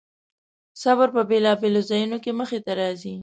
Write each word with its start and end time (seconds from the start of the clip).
صبر 0.81 1.07
په 1.15 1.21
بېلابېلو 1.29 1.81
ځایونو 1.89 2.17
کې 2.23 2.31
مخې 2.39 2.59
ته 2.65 2.71
راځي. 2.79 3.15